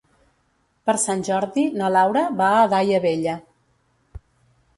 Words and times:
Per 0.89 0.95
Sant 1.03 1.21
Jordi 1.27 1.65
na 1.81 1.91
Laura 1.97 2.25
va 2.41 2.49
a 2.55 2.65
Daia 2.75 3.03
Vella. 3.05 3.37